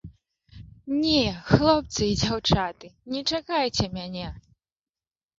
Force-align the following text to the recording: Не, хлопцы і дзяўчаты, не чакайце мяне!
Не, 1.01 1.25
хлопцы 1.49 2.01
і 2.11 2.15
дзяўчаты, 2.21 2.89
не 3.17 3.21
чакайце 3.39 3.85
мяне! 3.99 4.25